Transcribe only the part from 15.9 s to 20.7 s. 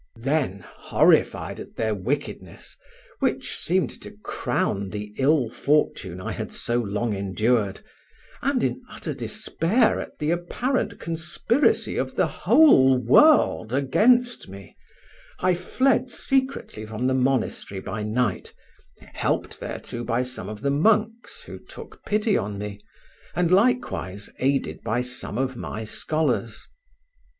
secretly from the monastery by night, helped thereto by some of